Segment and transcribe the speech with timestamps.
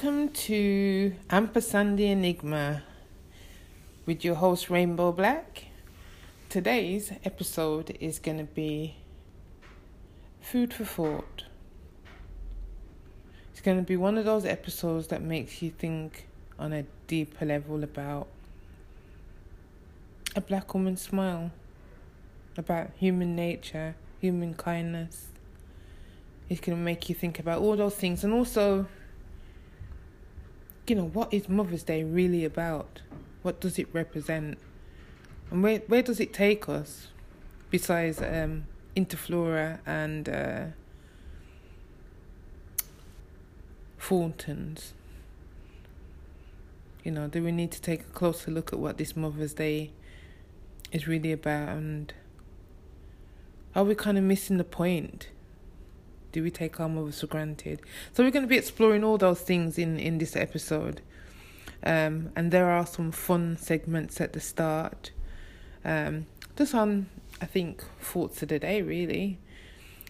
[0.00, 2.84] Welcome to Ampersandi Enigma
[4.06, 5.64] with your host Rainbow Black.
[6.48, 8.94] Today's episode is going to be
[10.40, 11.42] food for thought.
[13.50, 16.28] It's going to be one of those episodes that makes you think
[16.60, 18.28] on a deeper level about
[20.36, 21.50] a black woman's smile,
[22.56, 25.26] about human nature, human kindness.
[26.48, 28.86] It's going to make you think about all those things and also
[30.90, 33.00] you know, what is Mother's Day really about?
[33.42, 34.58] What does it represent?
[35.50, 37.08] And where where does it take us?
[37.70, 40.64] Besides um, Interflora and uh,
[43.98, 44.94] Thorntons.
[47.04, 49.92] You know, do we need to take a closer look at what this Mother's Day
[50.90, 52.12] is really about and
[53.74, 55.28] are we kind of missing the point?
[56.32, 57.80] Do we take our mothers for granted?
[58.12, 61.00] So we're going to be exploring all those things in in this episode.
[61.82, 65.12] Um, and there are some fun segments at the start.
[65.84, 67.06] Um, just on,
[67.40, 69.38] I think, thoughts of the day, really.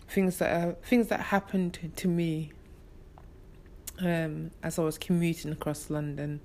[0.09, 2.53] Things that are, things that happened to me
[4.01, 6.41] um, as I was commuting across London,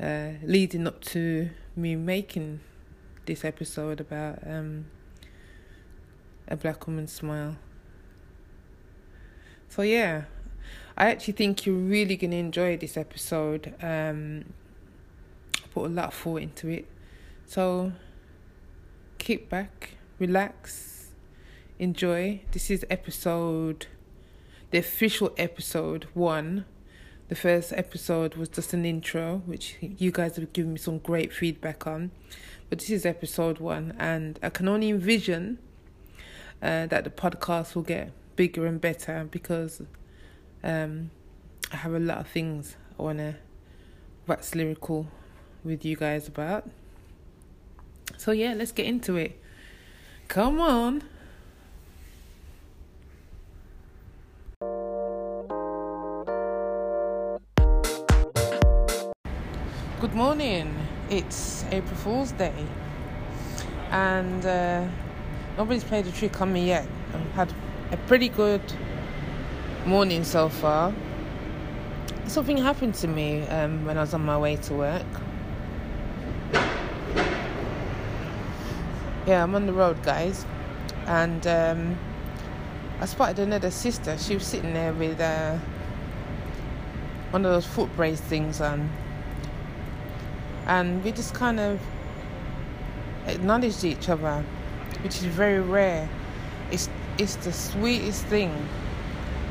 [0.00, 2.60] uh, leading up to me making
[3.26, 4.86] this episode about um,
[6.48, 7.56] a black woman's smile.
[9.74, 10.24] So yeah,
[10.98, 13.72] I actually think you're really gonna enjoy this episode.
[13.80, 14.52] Um,
[15.56, 16.84] I put a lot of thought into it,
[17.46, 17.92] so
[19.16, 21.12] kick back, relax,
[21.78, 22.42] enjoy.
[22.50, 23.86] This is episode,
[24.72, 26.66] the official episode one.
[27.30, 31.32] The first episode was just an intro, which you guys have given me some great
[31.32, 32.10] feedback on.
[32.68, 35.56] But this is episode one, and I can only envision
[36.60, 39.82] uh, that the podcast will get bigger and better because
[40.62, 41.10] um,
[41.72, 43.36] I have a lot of things I want to
[44.26, 45.08] wax lyrical
[45.64, 46.68] with you guys about.
[48.16, 49.40] So, yeah, let's get into it.
[50.28, 51.02] Come on.
[60.00, 60.74] Good morning.
[61.10, 62.66] It's April Fool's Day,
[63.90, 64.86] and uh,
[65.56, 66.86] nobody's played a trick on me yet.
[67.14, 67.54] I've had
[67.92, 68.62] a pretty good
[69.84, 70.94] morning so far.
[72.24, 75.06] Something happened to me um, when I was on my way to work.
[79.26, 80.46] Yeah, I'm on the road, guys,
[81.06, 81.98] and um,
[82.98, 84.16] I spotted another sister.
[84.16, 85.58] She was sitting there with uh,
[87.30, 88.90] one of those foot brace things on,
[90.66, 91.78] and we just kind of
[93.26, 94.42] acknowledged each other,
[95.02, 96.08] which is very rare.
[96.70, 96.88] It's
[97.18, 98.50] it's the sweetest thing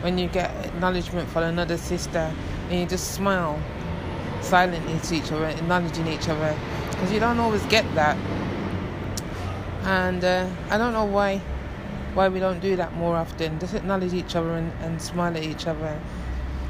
[0.01, 2.33] when you get acknowledgement from another sister
[2.69, 3.59] and you just smile
[4.41, 6.57] silently to each other, acknowledging each other,
[6.89, 8.17] because you don't always get that.
[9.83, 11.41] And uh, I don't know why
[12.13, 13.57] why we don't do that more often.
[13.59, 15.97] Just acknowledge each other and, and smile at each other.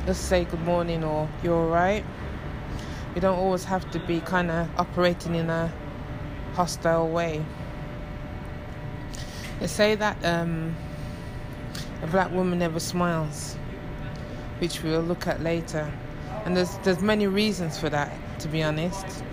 [0.05, 2.05] Just say good morning or you're alright.
[3.15, 5.73] You don't always have to be kind of operating in a
[6.53, 7.43] hostile way.
[9.61, 10.75] They say that um,
[12.01, 13.55] a black woman never smiles,
[14.57, 15.93] which we'll look at later.
[16.45, 19.23] And there's there's many reasons for that, to be honest.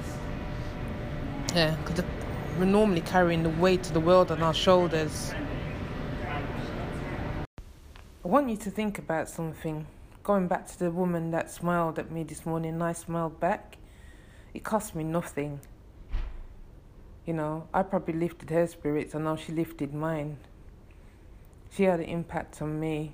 [1.55, 2.05] Yeah, because
[2.59, 5.33] we're normally carrying the weight of the world on our shoulders.
[8.23, 9.87] I want you to think about something.
[10.23, 13.79] Going back to the woman that smiled at me this morning, and I smiled back.
[14.53, 15.61] It cost me nothing.
[17.29, 20.39] You know, I probably lifted her spirits, I know she lifted mine.
[21.71, 23.13] She had an impact on me.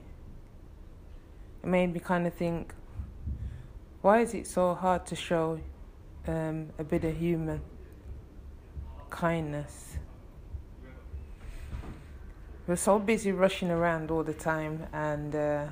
[1.64, 2.72] It made me kind of think
[4.02, 5.58] why is it so hard to show
[6.28, 7.60] um, a bit of human
[9.10, 9.96] kindness?
[12.68, 15.66] We're so busy rushing around all the time, and uh,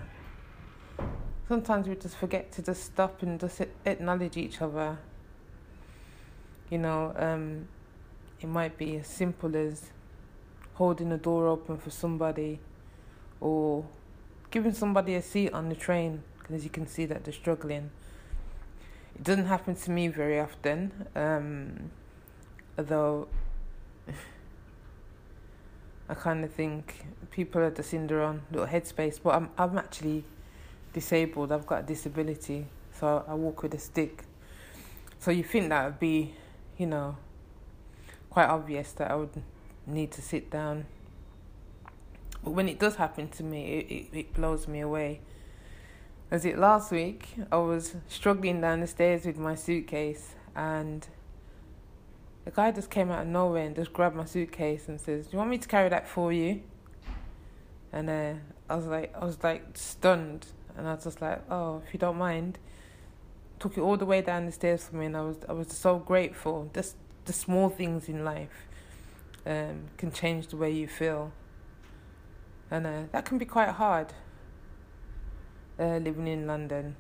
[1.47, 4.99] sometimes we just forget to just stop and just acknowledge each other.
[6.71, 7.69] You know, um,
[8.43, 9.91] it might be as simple as
[10.75, 12.59] holding a door open for somebody
[13.41, 13.85] or
[14.51, 17.91] giving somebody a seat on the train because you can see that they're struggling.
[19.15, 21.91] It doesn't happen to me very often, um,
[22.77, 23.29] although
[26.09, 29.21] I kind of think people are just in their own little headspace.
[29.23, 30.25] But I'm I'm actually
[30.93, 31.53] disabled.
[31.53, 32.67] I've got a disability,
[32.99, 34.25] so I walk with a stick.
[35.19, 36.35] So you think that would be,
[36.77, 37.17] you know,
[38.33, 39.43] quite obvious that I would
[39.87, 40.87] need to sit down.
[42.43, 45.21] But when it does happen to me, it, it, it blows me away.
[46.31, 47.35] As it last week?
[47.53, 51.07] I was struggling down the stairs with my suitcase, and
[52.47, 55.33] the guy just came out of nowhere and just grabbed my suitcase and says, "Do
[55.33, 56.63] you want me to carry that for you?"
[57.93, 58.33] And uh,
[58.71, 62.01] I was like, I was like stunned, and I was just like, "Oh, if you
[62.01, 62.59] don't mind."
[63.59, 65.69] Took it all the way down the stairs for me, and I was I was
[65.69, 66.71] so grateful.
[66.75, 68.67] Just the small things in life
[69.47, 71.33] um, can change the way you feel,
[72.71, 74.13] and uh, that can be quite hard
[75.79, 76.97] uh, living in London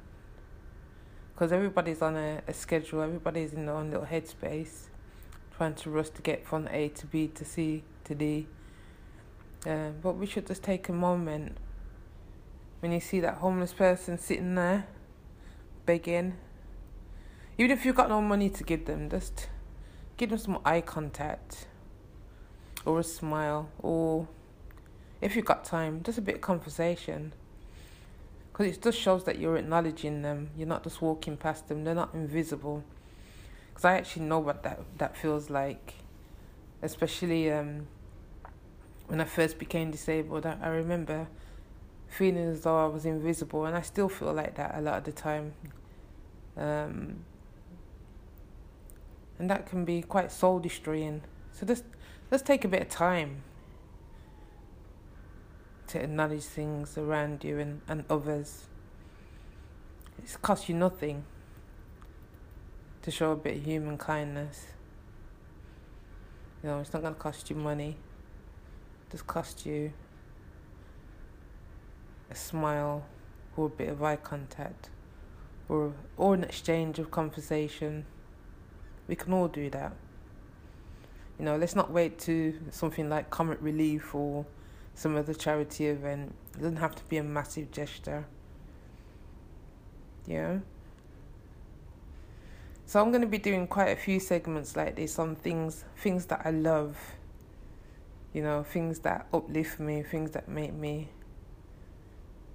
[1.42, 4.88] because everybody's on a, a schedule, everybody's in their own little headspace,
[5.56, 8.46] trying to rush to get from A to B to C to D.
[9.66, 11.56] Uh, but we should just take a moment
[12.80, 14.86] when you see that homeless person sitting there
[15.86, 16.34] begging.
[17.58, 19.48] Even if you've got no money to give them, just
[20.16, 21.66] give them some eye contact
[22.84, 24.28] or a smile or
[25.20, 27.32] if you've got time, just a bit of conversation
[28.52, 30.50] because it just shows that you're acknowledging them.
[30.56, 31.84] You're not just walking past them.
[31.84, 32.84] They're not invisible.
[33.70, 35.94] Because I actually know what that that feels like,
[36.82, 37.86] especially um,
[39.06, 40.44] when I first became disabled.
[40.44, 41.28] I, I remember
[42.08, 45.04] feeling as though I was invisible, and I still feel like that a lot of
[45.04, 45.54] the time.
[46.54, 47.24] Um,
[49.42, 51.20] and that can be quite soul destroying.
[51.50, 51.82] So just
[52.30, 53.42] let's take a bit of time
[55.88, 58.66] to acknowledge things around you and, and others.
[60.22, 61.24] It's cost you nothing
[63.02, 64.68] to show a bit of human kindness.
[66.62, 67.96] You know, it's not going to cost you money.
[69.08, 69.92] It just cost you
[72.30, 73.04] a smile
[73.56, 74.90] or a bit of eye contact
[75.68, 78.06] or or an exchange of conversation.
[79.12, 79.92] We can all do that.
[81.38, 84.46] You know, let's not wait to something like Comic Relief or
[84.94, 86.34] some other charity event.
[86.54, 88.24] It doesn't have to be a massive gesture.
[90.26, 90.60] Yeah.
[92.86, 96.24] So I'm going to be doing quite a few segments like this on things things
[96.26, 96.96] that I love.
[98.32, 101.10] You know, things that uplift me, things that make me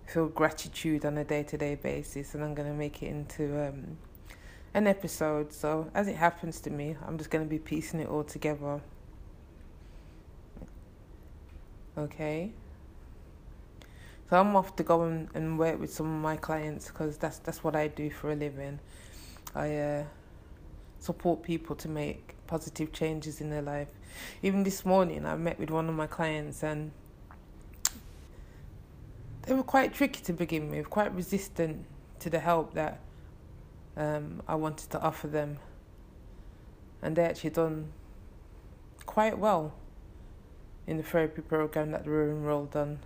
[0.08, 3.98] feel gratitude on a day-to-day basis and I'm going to make it into um,
[4.74, 5.54] an episode.
[5.54, 8.82] So as it happens to me, I'm just going to be piecing it all together.
[11.98, 12.52] Okay.
[14.30, 17.40] So I'm off to go and, and work with some of my clients because that's
[17.40, 18.80] that's what I do for a living.
[19.56, 20.04] I uh,
[21.00, 23.88] support people to make positive changes in their life.
[24.42, 26.92] Even this morning, I met with one of my clients and
[29.44, 31.86] they were quite tricky to begin with, quite resistant
[32.20, 33.00] to the help that
[33.98, 35.58] um, I wanted to offer them.
[37.02, 37.92] And they actually done
[39.06, 39.74] quite well
[40.86, 43.00] in the therapy program that they were enrolled on.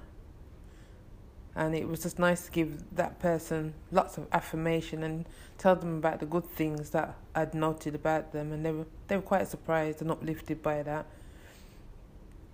[1.55, 5.25] And it was just nice to give that person lots of affirmation and
[5.57, 9.17] tell them about the good things that I'd noted about them, and they were they
[9.17, 11.05] were quite surprised and uplifted by that.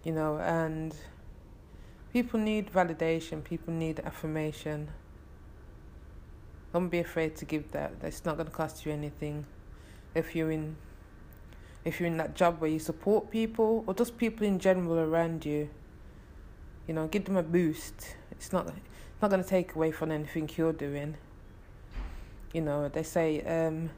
[0.04, 0.96] You know, and
[2.12, 3.44] people need validation.
[3.44, 4.88] People need affirmation.
[6.78, 7.94] Don't be afraid to give that.
[8.04, 9.48] It's not going to cost you anything.
[10.14, 10.76] If you're in
[11.84, 15.44] if you're in that job where you support people or just people in general around
[15.44, 15.72] you,
[16.88, 18.16] you know, give them a boost.
[18.30, 21.18] It's not it's not going to take away from anything you're doing.
[22.54, 23.90] You know, they say um,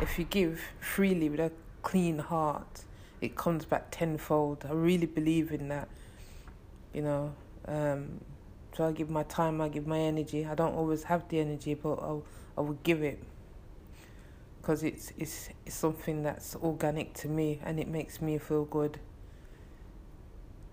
[0.00, 1.52] if you give freely with a
[1.82, 2.84] clean heart,
[3.20, 4.64] it comes back tenfold.
[4.66, 5.88] I really believe in that.
[6.94, 7.34] You know,
[7.68, 8.22] um,
[8.76, 10.46] so I give my time, I give my energy.
[10.46, 12.24] I don't always have the energy, but I'll,
[12.56, 13.22] I will give it
[14.60, 19.00] because it's it's it's something that's organic to me and it makes me feel good.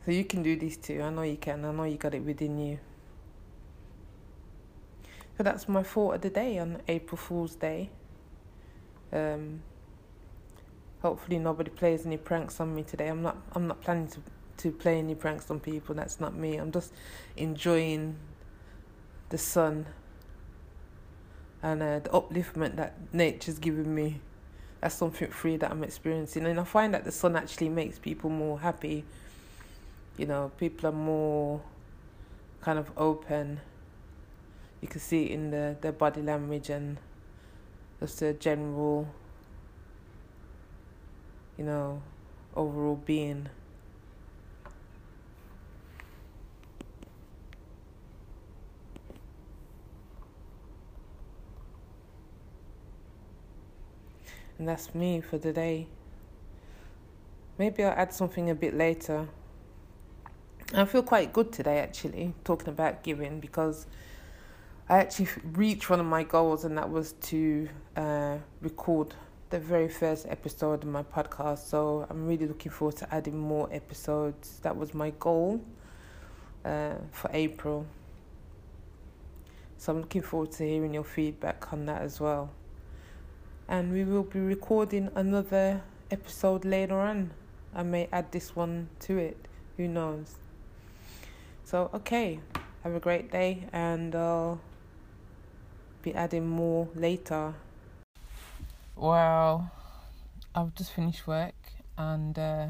[0.06, 1.02] So you can do this too.
[1.02, 1.66] I know you can.
[1.66, 2.80] I know you got it within you.
[5.38, 7.90] So that's my thought of the day on April Fool's Day.
[9.12, 9.62] Um,
[11.02, 13.08] hopefully nobody plays any pranks on me today.
[13.08, 14.20] I'm not I'm not planning to
[14.58, 15.96] to play any pranks on people.
[15.96, 16.58] That's not me.
[16.58, 16.94] I'm just
[17.36, 18.18] enjoying
[19.30, 19.86] the sun
[21.62, 24.22] and uh, the upliftment that nature's giving me.
[24.82, 28.30] That's something free that I'm experiencing, and I find that the sun actually makes people
[28.30, 29.06] more happy.
[30.18, 31.62] You know, people are more
[32.62, 33.60] kind of open.
[34.82, 36.98] You can see it in the their body language and
[38.00, 39.08] just the general,
[41.58, 42.02] you know,
[42.56, 43.50] overall being.
[54.58, 55.88] And that's me for today.
[57.58, 59.28] Maybe I'll add something a bit later.
[60.74, 63.88] I feel quite good today actually, talking about giving because
[64.90, 69.14] I actually reached one of my goals, and that was to uh, record
[69.50, 71.68] the very first episode of my podcast.
[71.68, 74.60] So I'm really looking forward to adding more episodes.
[74.64, 75.62] That was my goal
[76.66, 77.86] uh, for April.
[79.78, 82.50] So I'm looking forward to hearing your feedback on that as well.
[83.70, 87.32] And we will be recording another episode later on.
[87.76, 89.38] I may add this one to it.
[89.76, 90.36] Who knows?
[91.66, 92.40] So, okay.
[92.84, 94.62] Have a great day, and I'll
[96.02, 97.54] be adding more later.
[98.96, 99.70] Well,
[100.56, 101.56] I've just finished work
[101.98, 102.68] and uh,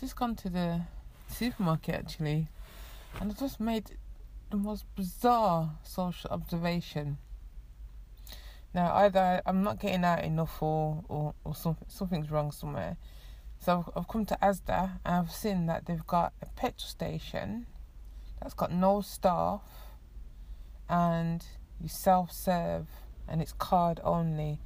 [0.00, 0.80] just gone to the
[1.28, 2.48] supermarket actually,
[3.20, 3.92] and I just made
[4.50, 7.18] the most bizarre social observation.
[8.78, 12.96] Now, either I'm not getting out enough, or or, or something something's wrong somewhere.
[13.58, 17.66] So I've, I've come to Asda and I've seen that they've got a petrol station
[18.40, 19.62] that's got no staff,
[20.88, 21.44] and
[21.80, 22.86] you self serve,
[23.26, 24.60] and it's card only.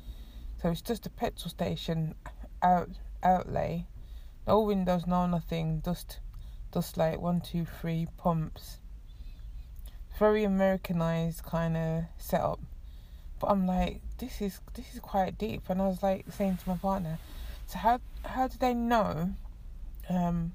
[0.61, 2.15] So it's just a petrol station
[2.63, 2.91] out
[3.23, 3.87] outlay,
[4.47, 6.21] no windows, no nothing, just
[6.71, 8.77] just like one, two, three pumps.
[10.19, 12.61] Very Americanized kind of setup.
[13.43, 16.69] But I'm like, this is this is quite deep, and I was like saying to
[16.69, 17.19] my partner,
[17.67, 19.35] so how how do they know
[20.09, 20.53] um,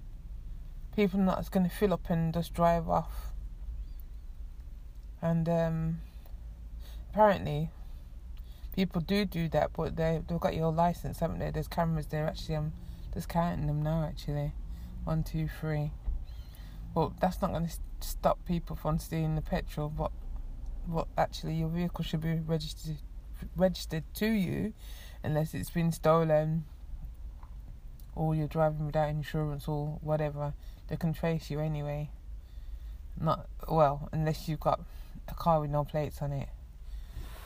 [0.95, 3.33] people not going to fill up and just drive off?
[5.21, 5.99] And um,
[7.11, 7.71] apparently,
[8.73, 11.51] people do do that, but they they've got your license, haven't they?
[11.51, 12.25] There's cameras there.
[12.25, 12.71] Actually, I'm
[13.13, 14.05] just counting them now.
[14.05, 14.53] Actually,
[15.03, 15.91] one, two, three.
[16.95, 20.13] Well, that's not going to stop people from stealing the petrol, but
[20.87, 22.97] what actually your vehicle should be registered
[23.55, 24.73] registered to you,
[25.23, 26.65] unless it's been stolen,
[28.15, 30.53] or you're driving without insurance or whatever.
[30.87, 32.09] They can trace you anyway.
[33.19, 34.79] Not well, unless you've got
[35.27, 36.49] a car with no plates on it.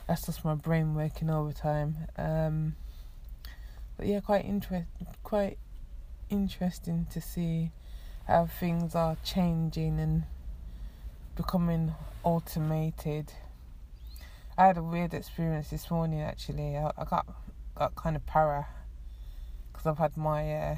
[0.08, 1.96] That's just my brain working overtime.
[2.18, 2.76] Um,
[3.98, 4.88] but yeah, quite interest,
[5.24, 5.58] quite
[6.30, 7.72] interesting to see
[8.28, 10.24] how things are changing and
[11.36, 13.34] becoming automated.
[14.58, 16.78] I had a weird experience this morning actually.
[16.78, 17.26] I, I got
[17.76, 18.68] got kind of para
[19.72, 20.76] because I've had my uh,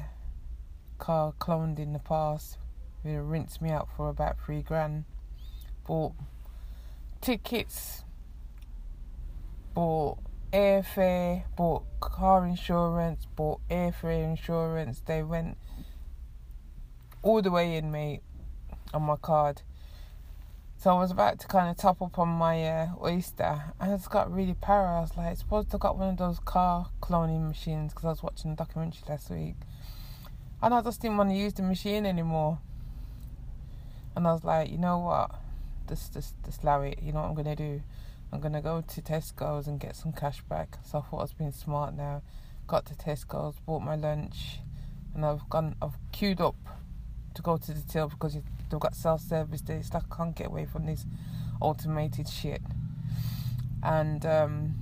[0.98, 2.58] car cloned in the past.
[3.04, 5.04] It rinsed me out for about three grand.
[5.86, 6.14] Bought
[7.20, 8.04] tickets,
[9.74, 10.18] bought
[10.52, 15.02] airfare, bought car insurance, bought airfare insurance.
[15.04, 15.58] They went
[17.22, 18.20] all the way in, mate,
[18.94, 19.62] on my card.
[20.84, 23.96] So I was about to kind of top up on my uh, oyster, and I
[23.96, 24.98] just got really para.
[24.98, 28.22] I was like, suppose I got one of those car cloning machines because I was
[28.22, 29.54] watching a documentary last week,
[30.62, 32.58] and I just didn't want to use the machine anymore.
[34.14, 35.30] And I was like, you know what,
[35.88, 36.98] just just just allow it.
[37.02, 37.80] You know what I'm gonna do?
[38.30, 40.76] I'm gonna go to Tesco's and get some cash back.
[40.84, 42.20] So I thought I was being smart now.
[42.66, 44.58] Got to Tesco's, bought my lunch,
[45.14, 45.76] and I've gone.
[45.80, 46.56] I've queued up
[47.36, 48.36] to go to the till because
[48.74, 49.62] they've got self service.
[49.68, 51.06] It's like I can't get away from this
[51.60, 52.60] automated shit.
[53.82, 54.74] And um,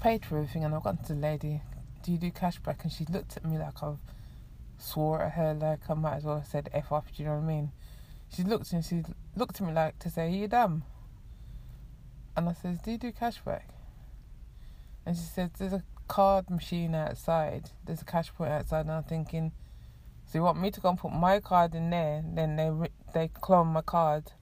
[0.00, 1.62] paid for everything, and I got to the lady,
[2.02, 3.98] "Do you do cashback?" And she looked at me like I've
[4.78, 7.36] swore at her, like I might as well have said "f off." Do you know
[7.36, 7.72] what I mean?
[8.32, 9.02] She looked and she
[9.34, 10.84] looked at me like to say, "Are you dumb?"
[12.36, 13.64] And I says, "Do you do cashback?"
[15.04, 17.70] And she said, "There's a card machine outside.
[17.84, 19.52] There's a cash point outside." And I'm thinking
[20.28, 22.22] so you want me to go and put my card in there?
[22.22, 22.70] Then they
[23.14, 24.32] they clone my card.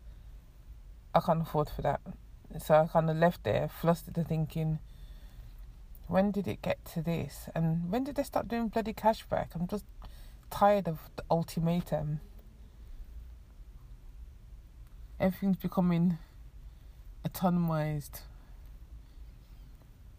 [1.15, 2.01] I can't afford for that.
[2.59, 4.81] So I kind of left there, flustered, thinking,
[6.09, 7.49] when did it get to this?
[7.55, 9.55] And when did they start doing bloody cashback?
[9.55, 9.85] I'm just
[10.51, 12.21] tired of the ultimatum.
[15.21, 16.19] Everything's becoming
[17.25, 18.23] autonomized.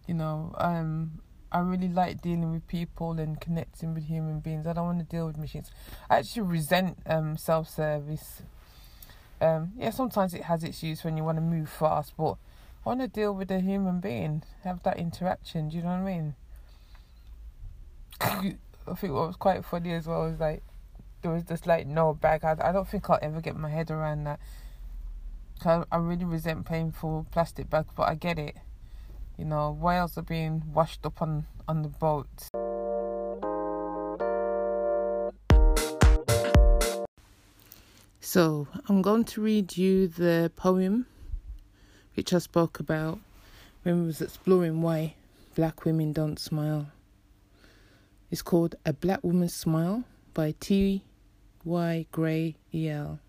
[0.07, 1.19] You know, um,
[1.51, 4.67] I really like dealing with people and connecting with human beings.
[4.67, 5.71] I don't want to deal with machines.
[6.09, 8.41] I actually resent um, self service.
[9.39, 12.35] Um, yeah, sometimes it has its use when you want to move fast, but
[12.85, 15.69] I want to deal with a human being, have that interaction.
[15.69, 16.35] Do you know what I mean?
[18.21, 20.63] I think what was quite funny as well was like
[21.21, 22.43] there was just like no bag.
[22.43, 24.39] I, I don't think I'll ever get my head around that.
[25.63, 28.57] I, I really resent paying for plastic bags, but I get it
[29.37, 32.27] you know, whales are being washed up on, on the boat.
[38.19, 41.05] So, I'm going to read you the poem
[42.15, 43.19] which I spoke about
[43.83, 45.13] when we was exploring why
[45.55, 46.87] black women don't smile.
[48.31, 50.03] It's called A Black Woman's Smile
[50.33, 51.03] by T.
[51.63, 52.05] Y.
[52.11, 52.89] Gray E.
[52.89, 53.19] L.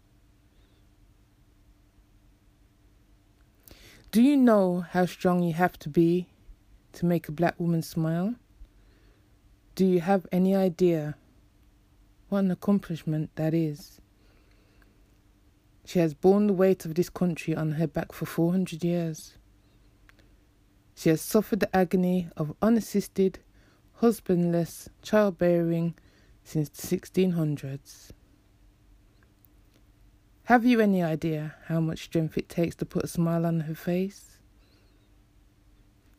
[4.11, 6.29] Do you know how strong you have to be
[6.95, 8.37] to make a black woman smile?
[9.75, 11.17] Do you have any idea
[12.31, 14.00] what an accomplishment that is?
[15.85, 19.37] She has borne the weight of this country on her back for 400 years.
[20.95, 23.41] She has suffered the agony of unassisted,
[23.97, 25.95] husbandless childbearing
[26.45, 28.12] since the 1600s.
[30.49, 33.75] Have you any idea how much strength it takes to put a smile on her
[33.75, 34.38] face?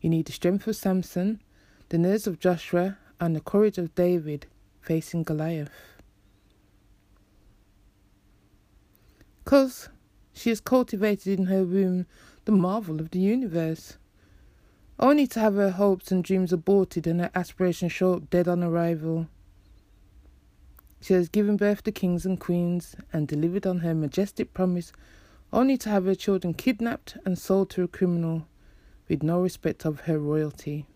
[0.00, 1.42] You need the strength of Samson,
[1.88, 4.46] the nerves of Joshua, and the courage of David
[4.80, 5.72] facing Goliath.
[9.42, 9.88] Because
[10.32, 12.06] she has cultivated in her womb
[12.44, 13.98] the marvel of the universe,
[15.00, 18.62] only to have her hopes and dreams aborted and her aspirations show up dead on
[18.62, 19.26] arrival.
[21.00, 24.92] She has given birth to kings and queens and delivered on her majestic promise,
[25.52, 28.46] only to have her children kidnapped and sold to a criminal
[29.08, 30.86] with no respect of her royalty.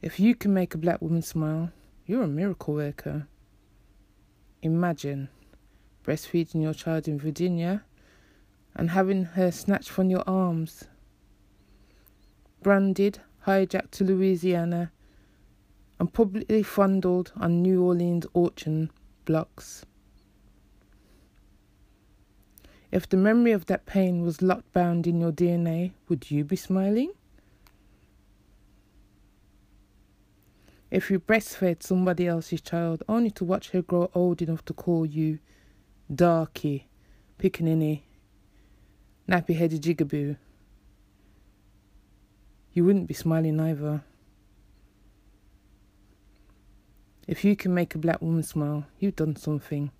[0.00, 1.72] If you can make a black woman smile,
[2.06, 3.26] you're a miracle worker.
[4.62, 5.28] Imagine
[6.04, 7.84] breastfeeding your child in Virginia
[8.74, 10.84] and having her snatched from your arms,
[12.62, 14.92] branded, hijacked to Louisiana,
[15.98, 18.90] and publicly fondled on New Orleans auction
[19.24, 19.84] blocks.
[22.90, 26.56] If the memory of that pain was locked bound in your DNA, would you be
[26.56, 27.12] smiling?
[30.90, 35.04] If you breastfed somebody else's child only to watch her grow old enough to call
[35.04, 35.38] you
[36.12, 36.88] darky,
[37.38, 38.02] pickaninny,
[39.28, 40.36] nappy headed jigaboo,
[42.72, 44.02] you wouldn't be smiling either.
[47.28, 49.90] If you can make a black woman smile, you've done something.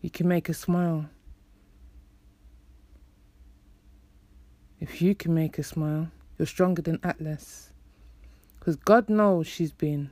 [0.00, 1.10] You can make her smile.
[4.80, 7.70] If you can make her smile, you're stronger than Atlas.
[8.58, 10.10] Because God knows she's been.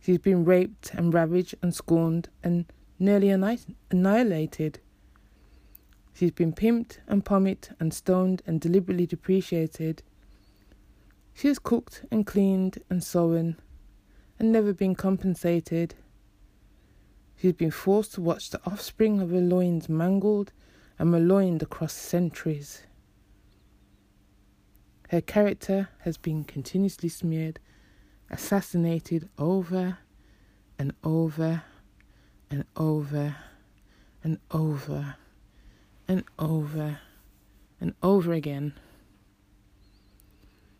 [0.00, 2.64] She's been raped and ravaged and scorned and
[2.98, 4.80] nearly annihilated.
[6.14, 10.02] She's been pimped and pommied and stoned and deliberately depreciated.
[11.36, 13.56] She has cooked and cleaned and sewn
[14.38, 15.94] and never been compensated.
[17.36, 20.52] She has been forced to watch the offspring of her loins mangled
[20.98, 22.84] and maligned across centuries.
[25.10, 27.60] Her character has been continuously smeared,
[28.30, 29.98] assassinated over
[30.78, 31.64] and over
[32.50, 33.36] and over
[34.24, 35.16] and over
[36.08, 37.00] and over
[37.78, 38.72] and over again.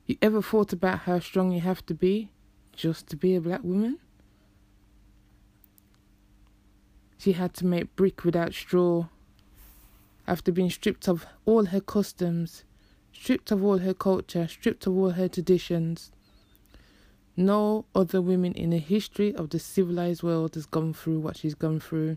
[0.06, 2.30] You ever thought about how strong you have to be
[2.72, 3.98] just to be a black woman?
[7.18, 9.06] She had to make brick without straw
[10.28, 12.62] after being stripped of all her customs,
[13.12, 16.12] stripped of all her culture, stripped of all her traditions.
[17.36, 21.54] No other woman in the history of the civilized world has gone through what she's
[21.54, 22.16] gone through.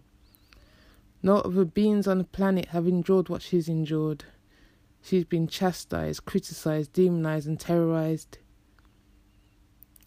[1.24, 4.26] No other beings on the planet have endured what she's endured.
[5.02, 8.38] She's been chastised, criticized, demonized, and terrorized.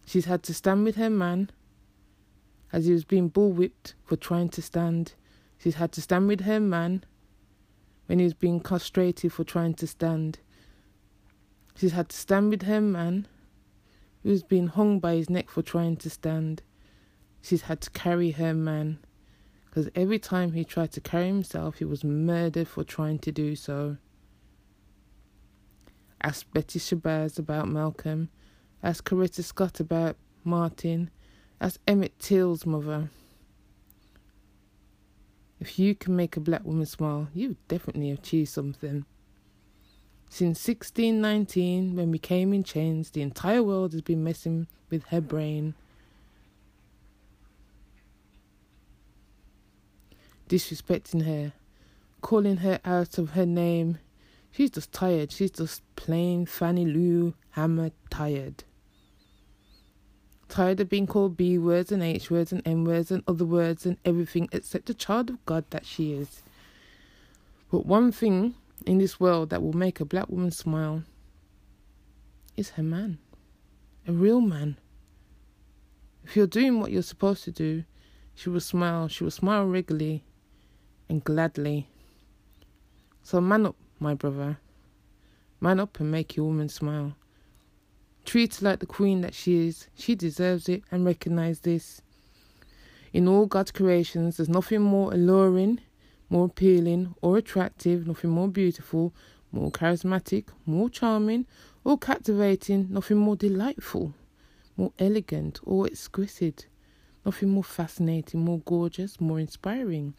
[0.06, 1.50] She's had to stand with her man
[2.72, 5.14] as he was being bullwhipped for trying to stand.
[5.58, 7.04] She's had to stand with her man
[8.06, 10.38] when he was being castrated for trying to stand.
[11.76, 13.26] She's had to stand with her man
[14.22, 16.62] who was being hung by his neck for trying to stand.
[17.40, 18.98] She's had to carry her man
[19.64, 23.56] because every time he tried to carry himself, he was murdered for trying to do
[23.56, 23.96] so.
[26.24, 28.28] Ask Betty Shabazz about Malcolm.
[28.80, 31.10] Ask Coretta Scott about Martin.
[31.60, 33.10] Ask Emmett Till's mother.
[35.58, 39.04] If you can make a black woman smile, you've definitely achieved something.
[40.28, 45.20] Since 1619, when we came in chains, the entire world has been messing with her
[45.20, 45.74] brain.
[50.48, 51.52] Disrespecting her,
[52.20, 53.98] calling her out of her name,
[54.52, 55.32] She's just tired.
[55.32, 58.64] She's just plain Fannie Lou Hamer tired.
[60.48, 63.86] Tired of being called B words and H words and M words and other words
[63.86, 66.42] and everything except the child of God that she is.
[67.70, 71.04] But one thing in this world that will make a black woman smile
[72.54, 73.18] is her man.
[74.06, 74.76] A real man.
[76.24, 77.84] If you're doing what you're supposed to do,
[78.34, 79.08] she will smile.
[79.08, 80.24] She will smile regularly
[81.08, 81.88] and gladly.
[83.22, 84.58] So man up, my brother.
[85.60, 87.14] Man up and make your woman smile.
[88.24, 89.86] Treat her like the queen that she is.
[89.94, 92.02] She deserves it and recognize this.
[93.12, 95.80] In all God's creations, there's nothing more alluring
[96.32, 99.12] more appealing or attractive, nothing more beautiful,
[99.52, 101.44] more charismatic, more charming
[101.84, 104.14] or captivating, nothing more delightful,
[104.78, 106.66] more elegant or exquisite,
[107.26, 110.14] nothing more fascinating, more gorgeous, more inspiring,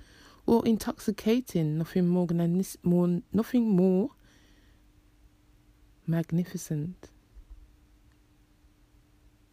[0.46, 2.28] or intoxicating, nothing more,
[2.84, 4.10] more nothing more
[6.06, 7.10] magnificent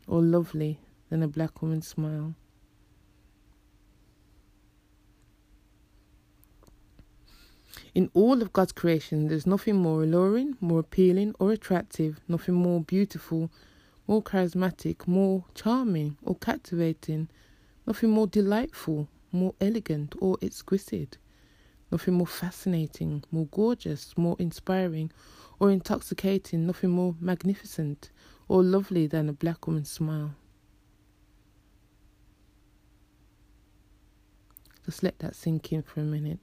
[0.06, 2.34] or lovely than a black woman's smile.
[7.94, 12.80] In all of God's creation, there's nothing more alluring, more appealing, or attractive, nothing more
[12.80, 13.50] beautiful,
[14.06, 17.28] more charismatic, more charming, or captivating,
[17.86, 21.18] nothing more delightful, more elegant, or exquisite,
[21.90, 25.10] nothing more fascinating, more gorgeous, more inspiring,
[25.58, 28.10] or intoxicating, nothing more magnificent
[28.48, 30.34] or lovely than a black woman's smile.
[34.84, 36.40] Just let that sink in for a minute.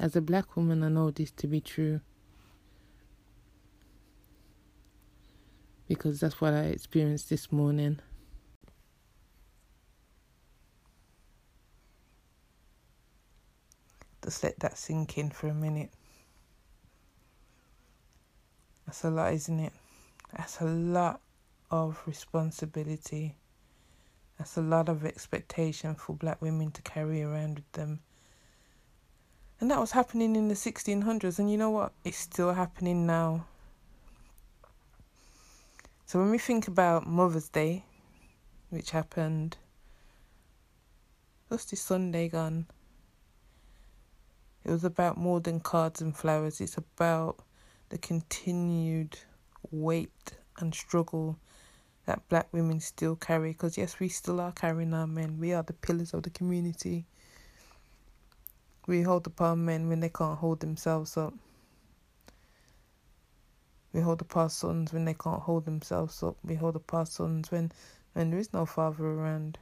[0.00, 2.00] As a black woman, I know this to be true.
[5.88, 7.98] Because that's what I experienced this morning.
[14.22, 15.90] Just let that sink in for a minute.
[18.86, 19.72] That's a lot, isn't it?
[20.36, 21.20] That's a lot
[21.70, 23.36] of responsibility.
[24.36, 28.00] That's a lot of expectation for black women to carry around with them
[29.60, 31.92] and that was happening in the 1600s, and you know what?
[32.04, 33.46] It's still happening now.
[36.08, 37.84] So when we think about Mother's Day,
[38.70, 39.58] which happened,
[41.48, 42.64] what's this Sunday gone?
[44.64, 46.62] It was about more than cards and flowers.
[46.62, 47.40] It's about
[47.90, 49.18] the continued
[49.70, 51.38] weight and struggle
[52.06, 53.50] that black women still carry.
[53.50, 55.38] Because, yes, we still are carrying our men.
[55.38, 57.04] We are the pillars of the community.
[58.86, 61.34] We hold upon men when they can't hold themselves up.
[63.92, 66.36] We hold upon sons when they can't hold themselves up.
[66.44, 67.72] We hold upon sons when,
[68.12, 69.58] when there is no father around.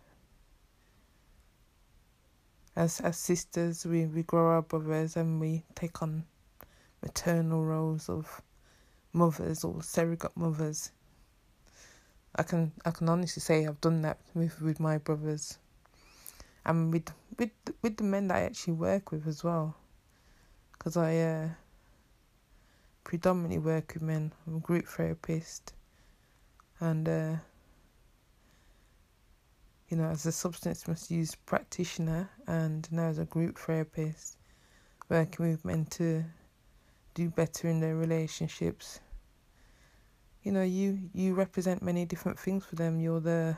[2.75, 6.25] As as sisters, we, we grow our brothers and we take on
[7.03, 8.43] maternal roles of
[9.13, 10.93] mothers or surrogate mothers.
[12.35, 15.59] I can I can honestly say I've done that with, with my brothers
[16.67, 19.75] and with with with the men that I actually work with as well,
[20.73, 21.49] because I uh,
[23.07, 24.33] predominantly work with men.
[24.47, 25.73] I'm a group therapist,
[26.81, 27.37] and uh,
[29.89, 34.39] you know, as a substance misuse practitioner, and now as a group therapist,
[35.09, 36.25] working with men to
[37.15, 38.99] do better in their relationships.
[40.43, 42.99] You know, you you represent many different things for them.
[42.99, 43.57] You're the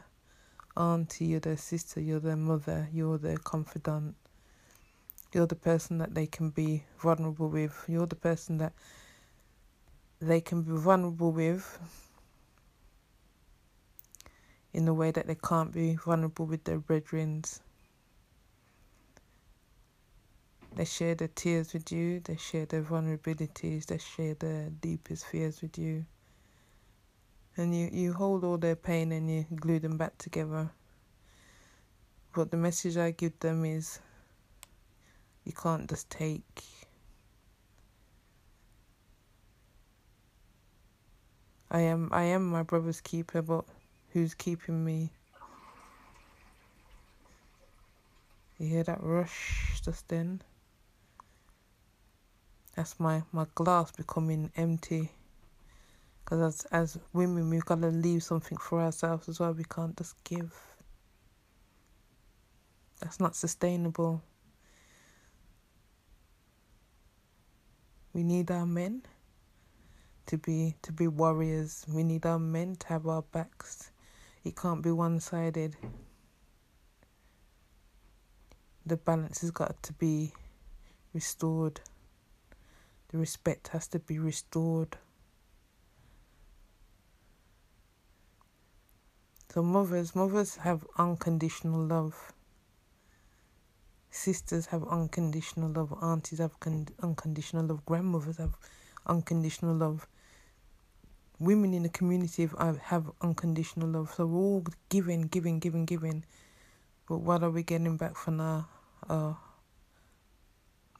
[0.77, 4.15] auntie, you're their sister, you're their mother, you're their confidant.
[5.33, 7.83] You're the person that they can be vulnerable with.
[7.89, 8.75] You're the person that
[10.21, 11.79] they can be vulnerable with
[14.73, 17.43] in a way that they can't be vulnerable with their brethren.
[20.75, 25.63] They share their tears with you, they share their vulnerabilities, they share their deepest fears
[25.63, 26.05] with you
[27.59, 30.71] and you, you hold all their pain and you glue them back together.
[32.35, 33.99] But the message I give them is
[35.45, 36.63] you can't just take
[41.71, 43.65] I am I am my brother's keeper, but
[44.11, 45.11] who's keeping me?
[48.59, 50.43] You hear that rush just then?
[52.75, 55.11] That's my, my glass becoming empty.
[56.25, 59.53] Because as, as women, we've got to leave something for ourselves as well.
[59.53, 60.55] We can't just give.
[63.01, 64.23] That's not sustainable.
[68.13, 69.03] We need our men
[70.29, 71.85] to be to be warriors.
[71.89, 73.91] We need our men to have our backs.
[74.45, 75.77] It can't be one sided.
[78.87, 80.33] The balance has got to be
[81.13, 81.81] restored.
[83.09, 84.97] The respect has to be restored.
[89.53, 92.33] So mothers, mothers have unconditional love.
[94.11, 95.95] Sisters have unconditional love.
[96.03, 97.85] Aunties have con- unconditional love.
[97.87, 98.57] Grandmothers have
[99.07, 100.07] unconditional love.
[101.41, 104.13] Women in the community have, have unconditional love.
[104.17, 106.25] So we're all giving, giving, giving, giving.
[107.09, 108.67] But what are we getting back from our,
[109.09, 109.39] our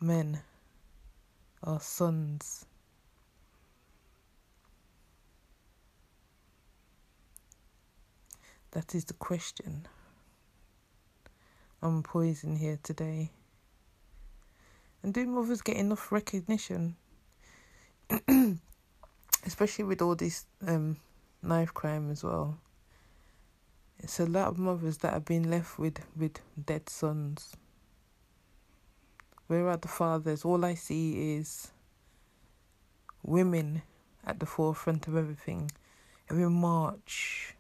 [0.01, 0.41] men,
[1.65, 2.67] our sons?
[8.73, 9.87] That is the question.
[11.83, 13.31] I'm poising here today.
[15.03, 16.97] And do mothers get enough recognition?
[19.47, 20.97] Especially with all this um,
[21.43, 22.59] knife crime as well.
[24.01, 27.57] It's a lot of mothers that have been left with, with dead sons.
[29.49, 30.45] Where are the fathers?
[30.45, 31.73] All I see is
[33.23, 33.83] women
[34.27, 35.71] at the forefront of everything.
[36.31, 37.55] Every march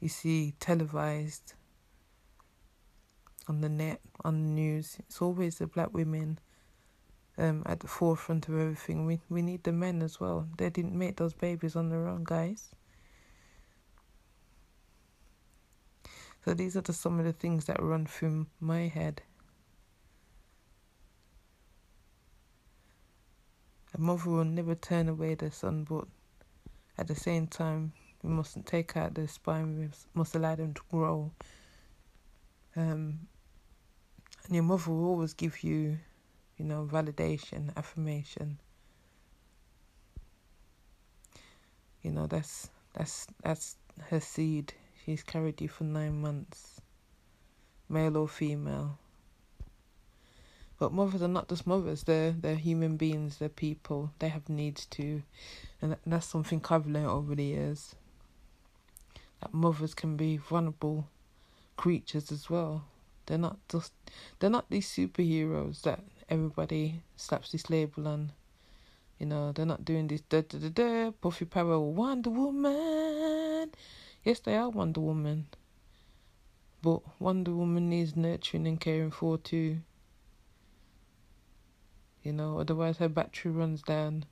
[0.00, 1.54] you see televised
[3.48, 4.96] on the net, on the news.
[5.00, 6.38] It's always the black women
[7.38, 9.06] um, at the forefront of everything.
[9.06, 10.48] We we need the men as well.
[10.56, 12.70] They didn't make those babies on their own, guys.
[16.44, 19.22] So these are just some of the things that run through my head.
[23.94, 26.04] A mother will never turn away their son, but
[26.98, 29.78] at the same time, we mustn't take out the spine.
[29.78, 31.32] We must allow them to grow.
[32.76, 33.26] Um,
[34.44, 35.98] and your mother will always give you,
[36.56, 38.58] you know, validation, affirmation.
[42.02, 43.76] You know, that's that's that's
[44.10, 44.74] her seed.
[45.04, 46.80] She's carried you for nine months,
[47.88, 48.98] male or female.
[50.78, 53.38] But mothers are not just mothers; they're they're human beings.
[53.38, 54.12] They're people.
[54.18, 55.22] They have needs too,
[55.82, 57.94] and that's something I've learned over the years.
[59.40, 61.08] That mothers can be vulnerable
[61.76, 62.84] creatures as well.
[63.26, 63.92] They're not just
[64.38, 68.32] they're not these superheroes that everybody slaps this label on.
[69.18, 73.70] You know, they're not doing this da da da da Puffy Power Wonder Woman.
[74.22, 75.46] Yes, they are Wonder Woman.
[76.82, 79.78] But Wonder Woman needs nurturing and caring for too.
[82.22, 84.24] You know, otherwise her battery runs down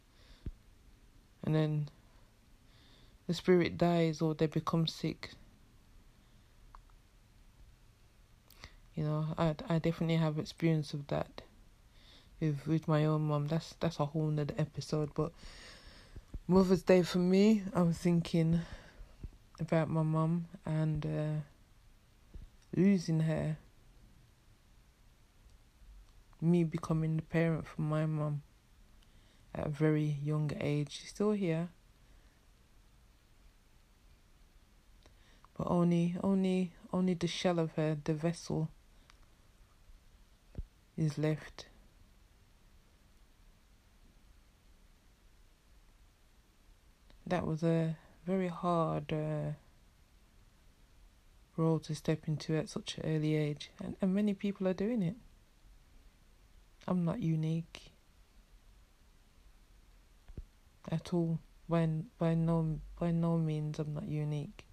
[1.45, 1.89] and then
[3.27, 5.31] the spirit dies or they become sick
[8.95, 11.43] You know, I I definitely have experience of that
[12.45, 13.49] with with my own mom.
[13.49, 15.11] That's that's a whole nother episode.
[15.15, 15.33] But
[16.47, 18.61] Mother's Day for me, I'm thinking
[19.61, 21.41] about my mom and uh,
[22.77, 23.57] losing her.
[26.41, 28.43] Me becoming the parent for my mom
[29.55, 30.99] at a very young age.
[31.01, 31.69] She's still here.
[35.57, 38.69] But only only only the shell of her, the vessel
[40.97, 41.67] is left.
[47.27, 49.53] That was a very hard uh,
[51.57, 55.03] role to step into at such an early age, and, and many people are doing
[55.03, 55.17] it.
[56.87, 57.93] I'm not unique
[60.91, 61.39] at all.
[61.67, 64.67] By by no by no means, I'm not unique.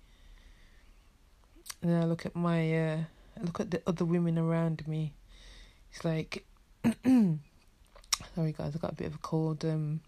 [1.82, 3.00] And I look at my uh,
[3.40, 5.14] I look at the other women around me
[5.92, 6.46] it's like
[6.84, 9.66] sorry guys, I got a bit of a cold.
[9.66, 10.02] Um,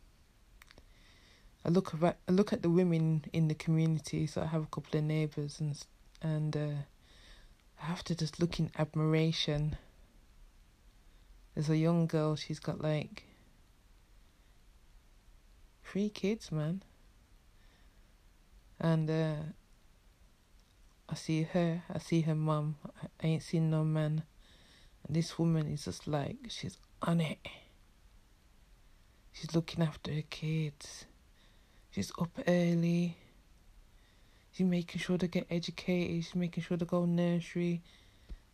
[1.66, 4.28] I look at I look at the women in the community.
[4.28, 5.78] So I have a couple of neighbors and
[6.22, 6.84] and uh,
[7.82, 9.78] I have to just look in admiration.
[11.54, 12.36] There's a young girl.
[12.36, 13.24] She's got like
[15.84, 16.84] three kids, man.
[18.80, 19.36] And uh,
[21.08, 21.84] I see her.
[21.94, 22.78] I see her mum.
[23.22, 24.24] I ain't seen no man.
[25.06, 27.38] And this woman is just like, she's on it.
[29.32, 31.06] She's looking after her kids.
[31.94, 33.18] She's up early.
[34.52, 36.24] She's making sure they get educated.
[36.24, 37.84] She's making sure they go nursery.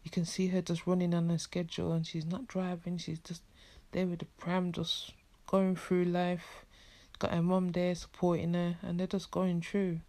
[0.03, 2.97] You can see her just running on her schedule and she's not driving.
[2.97, 3.41] She's just
[3.93, 5.13] there with the pram, just
[5.47, 6.65] going through life.
[7.17, 10.01] Got her mum there supporting her and they're just going through.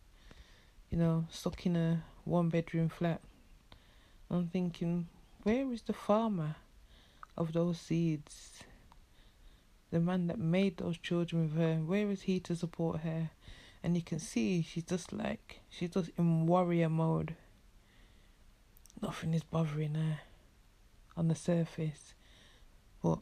[0.91, 3.21] You know, stuck in a one bedroom flat.
[4.29, 5.07] I'm thinking,
[5.45, 6.57] where is the farmer
[7.37, 8.65] of those seeds?
[9.91, 13.31] The man that made those children with her, where is he to support her?
[13.83, 17.35] And you can see she's just like, she's just in warrior mode.
[19.03, 20.21] Nothing is bothering her
[21.17, 22.15] on the surface.
[23.03, 23.19] But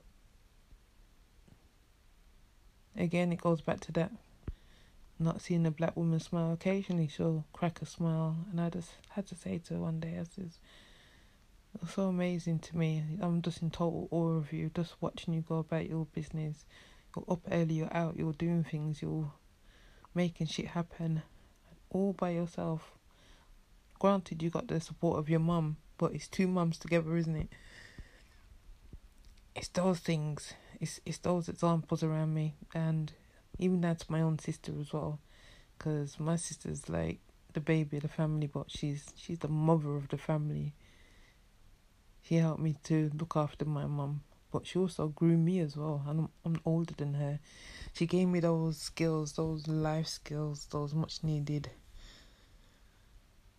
[2.97, 4.13] again, it goes back to that
[5.19, 6.53] not seeing a black woman smile.
[6.53, 10.17] Occasionally, she'll crack a smile, and I just had to say to her one day,
[10.19, 10.59] I says,
[11.95, 13.03] so amazing to me.
[13.21, 16.65] I'm just in total awe of you, just watching you go about your business.
[17.17, 19.33] You're up early, you're out, you're doing things, you're
[20.15, 21.23] making shit happen
[21.91, 22.93] all by yourself.
[23.99, 27.49] Granted, you got the support of your mum, but it's two mums together, isn't it?
[29.55, 33.13] It's those things, it's, it's those examples around me, and
[33.59, 35.19] even that's my own sister as well,
[35.77, 37.19] because my sister's like
[37.55, 40.75] the baby of the family, but she's she's the mother of the family.
[42.29, 44.21] She helped me to look after my mum,
[44.53, 47.41] but she also grew me as well, and I'm, I'm older than her.
[47.95, 51.71] She gave me those skills, those life skills, those much needed,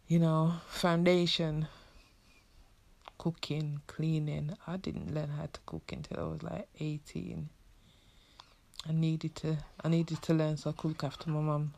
[0.07, 1.67] you know, foundation.
[3.17, 4.55] Cooking, cleaning.
[4.65, 7.49] I didn't learn how to cook until I was like eighteen.
[8.87, 11.73] I needed to I needed to learn so I could look after my mum.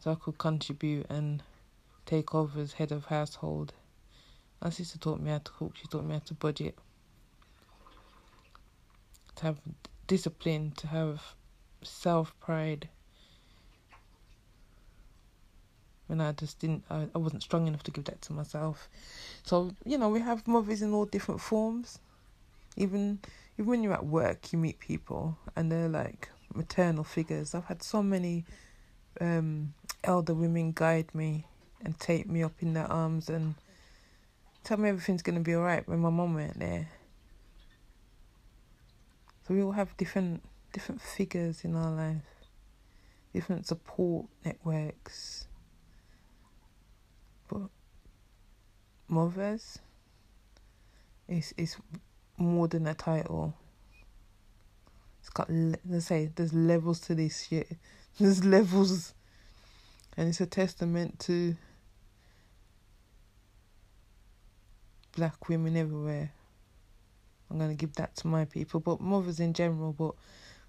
[0.00, 1.42] So I could contribute and
[2.04, 3.74] take over as head of household.
[4.62, 6.78] My sister taught me how to cook, she taught me how to budget.
[9.36, 9.58] To have
[10.06, 11.34] discipline, to have
[11.82, 12.88] self pride.
[16.08, 18.88] And I just didn't I, I wasn't strong enough to give that to myself.
[19.42, 21.98] So, you know, we have mothers in all different forms.
[22.76, 23.18] Even
[23.58, 27.52] even when you're at work, you meet people and they're like maternal figures.
[27.52, 28.44] I've had so many
[29.20, 31.46] um, elder women guide me
[31.84, 33.56] and take me up in their arms and
[34.64, 36.88] tell me everything's going to be alright when my mum weren't there.
[39.46, 42.22] So we all have different different figures in our life,
[43.34, 45.46] different support networks.
[47.48, 47.68] But
[49.08, 49.78] mothers
[51.28, 51.76] is is
[52.36, 53.54] more than a title.
[55.20, 57.76] It's got let's say there's levels to this shit.
[58.20, 59.14] There's levels,
[60.18, 61.56] and it's a testament to
[65.16, 66.32] black women everywhere.
[67.50, 69.92] I'm gonna give that to my people, but mothers in general.
[69.92, 70.14] But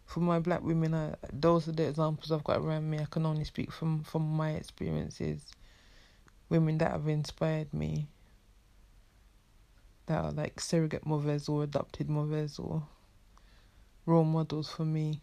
[0.06, 3.00] for my black women, I, those are the examples I've got around me.
[3.00, 5.46] I can only speak from from my experiences.
[6.50, 8.08] Women that have inspired me
[10.06, 12.84] that are like surrogate mothers or adopted mothers or
[14.06, 15.22] role models for me.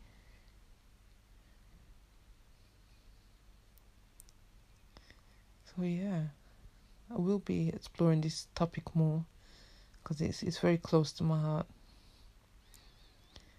[5.76, 6.22] So yeah,
[7.12, 9.24] I will be exploring this topic more
[10.02, 11.66] because it's it's very close to my heart,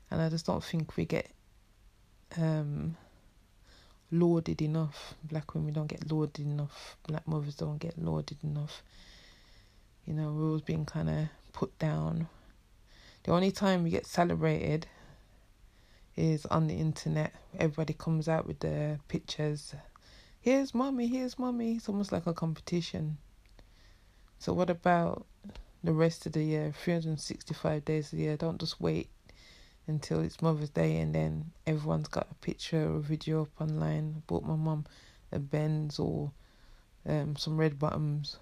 [0.09, 1.29] and I just don't think we get
[2.37, 2.95] um,
[4.11, 5.15] lauded enough.
[5.23, 6.97] Black women don't get lauded enough.
[7.07, 8.83] Black mothers don't get lauded enough
[10.05, 12.27] you know, we're always being kind of put down.
[13.23, 14.87] The only time we get celebrated
[16.15, 17.33] is on the internet.
[17.57, 19.75] Everybody comes out with their pictures.
[20.41, 21.75] Here's mommy, here's mommy.
[21.75, 23.17] It's almost like a competition.
[24.41, 25.25] So, what about
[25.83, 26.73] the rest of the year?
[26.83, 28.35] 365 days a year.
[28.35, 29.09] Don't just wait
[29.87, 34.15] until it's Mother's Day and then everyone's got a picture or video up online.
[34.17, 34.85] I bought my mum
[35.31, 36.31] a Benz or
[37.07, 38.37] um, some red bottoms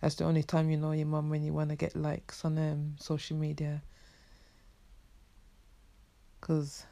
[0.00, 2.58] that's the only time you know your mum when you want to get likes on
[2.58, 3.82] um, social media.
[6.40, 6.84] Because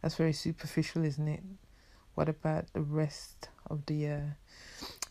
[0.00, 1.42] that's very superficial, isn't it?
[2.20, 4.36] What about the rest of the year?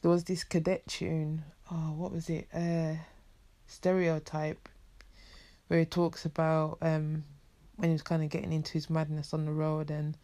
[0.04, 1.42] There was this cadet tune.
[1.72, 2.48] Oh, what was it?
[2.54, 3.02] Uh,
[3.66, 4.70] stereotype,
[5.70, 7.24] where he talks about um
[7.78, 10.18] when he was kind of getting into his madness on the road and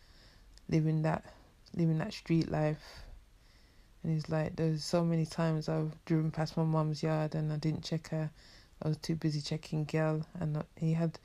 [0.70, 1.26] living that
[1.74, 3.02] living that street life
[4.04, 7.58] and he's like, there's so many times I've driven past my mum's yard and I
[7.58, 8.30] didn't check her.
[8.84, 11.18] I was too busy checking girl, and he had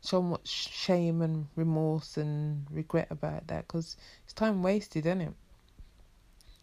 [0.00, 5.32] so much shame and remorse and regret about that because it's time wasted, isn't it?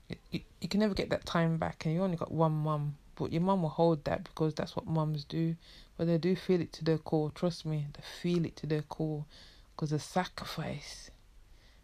[0.09, 2.97] You, you, you can never get that time back, and you only got one mum.
[3.15, 5.55] But your mum will hold that because that's what mums do.
[5.97, 7.31] But they do feel it to their core.
[7.33, 9.25] Trust me, they feel it to their core
[9.75, 11.09] because the sacrifice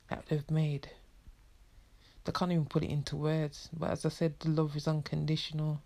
[0.10, 0.90] that they've made
[2.24, 3.70] they can't even put it into words.
[3.74, 5.82] But as I said, the love is unconditional.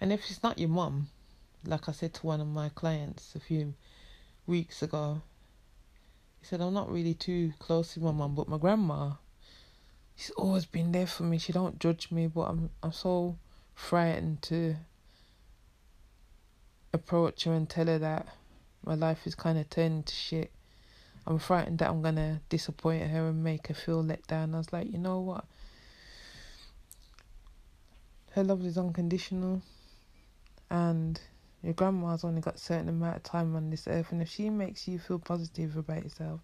[0.00, 1.08] And if it's not your mum,
[1.64, 3.74] like I said to one of my clients a few
[4.46, 5.22] weeks ago,
[6.40, 9.12] he said, I'm not really too close to my mum, but my grandma,
[10.16, 11.38] she's always been there for me.
[11.38, 13.36] She don't judge me, but I'm I'm so
[13.74, 14.76] frightened to
[16.92, 18.26] approach her and tell her that
[18.84, 20.52] my life is kind of turning to shit.
[21.26, 24.54] I'm frightened that I'm gonna disappoint her and make her feel let down.
[24.54, 25.44] I was like, you know what?
[28.30, 29.62] Her love is unconditional,
[30.70, 31.20] and
[31.62, 34.50] your grandma's only got a certain amount of time on this earth, and if she
[34.50, 36.40] makes you feel positive about yourself,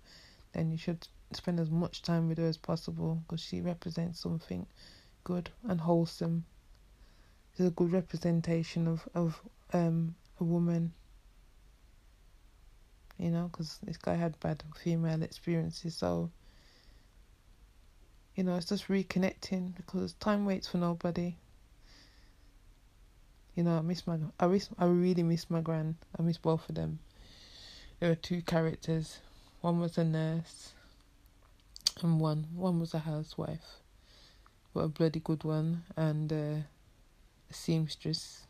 [0.52, 4.66] then you should spend as much time with her as possible because she represents something
[5.24, 6.44] good and wholesome.
[7.56, 9.40] She's a good representation of of
[9.72, 10.92] um a woman
[13.18, 15.94] you know, because this guy had bad female experiences.
[15.94, 16.30] So,
[18.34, 21.36] you know, it's just reconnecting because time waits for nobody.
[23.54, 25.94] You know, I miss my, I miss, I really miss my grand.
[26.18, 26.98] I miss both of them.
[28.00, 29.20] There were two characters.
[29.60, 30.72] One was a nurse,
[32.02, 32.48] and one.
[32.56, 33.78] One was a housewife,
[34.74, 36.56] but a bloody good one, and uh,
[37.48, 38.40] a seamstress.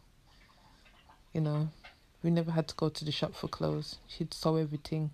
[1.34, 1.68] You know,
[2.22, 3.98] we never had to go to the shop for clothes.
[4.06, 5.10] She'd sew everything.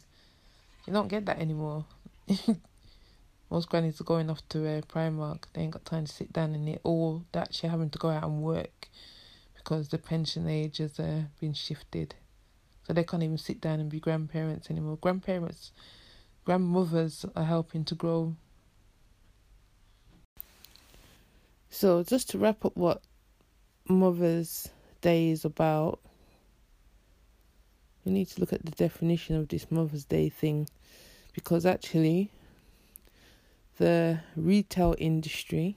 [0.86, 1.84] You don't get that anymore.
[3.50, 5.44] Most grannies are going off to uh, Primark.
[5.52, 6.80] They ain't got time to sit down and knit.
[6.84, 8.88] Or they're having to go out and work
[9.62, 12.14] because the pension age has uh, been shifted.
[12.86, 14.98] So they can't even sit down and be grandparents anymore.
[15.00, 15.72] Grandparents,
[16.44, 18.34] grandmothers are helping to grow.
[21.68, 23.02] So just to wrap up what
[23.88, 24.68] Mother's
[25.02, 26.00] Day is about,
[28.04, 30.68] we need to look at the definition of this Mother's Day thing
[31.32, 32.32] because actually
[33.78, 35.76] the retail industry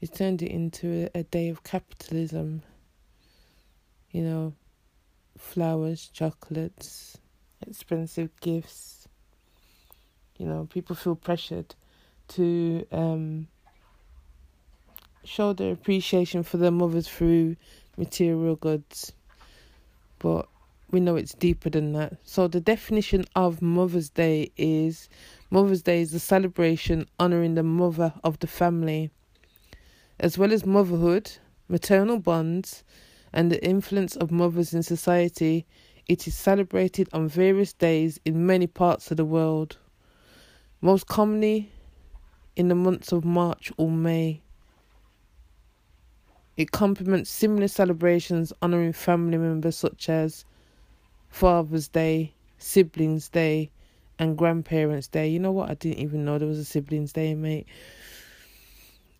[0.00, 2.62] has turned it into a, a day of capitalism.
[4.10, 4.54] You know,
[5.36, 7.18] flowers, chocolates,
[7.66, 9.08] expensive gifts.
[10.38, 11.74] You know, people feel pressured
[12.28, 13.48] to um,
[15.24, 17.56] show their appreciation for their mothers through
[17.96, 19.12] material goods.
[20.18, 20.48] But
[20.90, 22.16] we know it's deeper than that.
[22.24, 25.08] So the definition of Mother's Day is
[25.50, 29.10] Mother's Day is a celebration honoring the mother of the family,
[30.18, 31.32] as well as motherhood,
[31.68, 32.84] maternal bonds,
[33.32, 35.66] and the influence of mothers in society.
[36.08, 39.76] It is celebrated on various days in many parts of the world,
[40.80, 41.70] most commonly
[42.54, 44.40] in the months of March or May.
[46.56, 50.46] It complements similar celebrations honoring family members such as
[51.28, 53.70] Father's Day, Siblings Day,
[54.18, 55.28] and Grandparents Day.
[55.28, 55.68] You know what?
[55.68, 57.66] I didn't even know there was a Siblings Day, mate.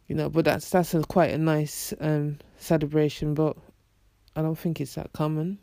[0.09, 3.57] You know, but that's that's a, quite a nice um, celebration, but
[4.37, 5.59] I don't think it's that common.